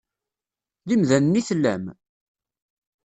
[0.87, 1.83] D imdanen i tellam?